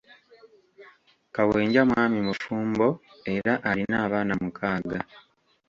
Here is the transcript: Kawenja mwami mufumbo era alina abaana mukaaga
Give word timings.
Kawenja 1.35 1.81
mwami 1.89 2.19
mufumbo 2.27 2.87
era 3.33 3.53
alina 3.69 3.95
abaana 4.05 4.33
mukaaga 4.41 4.99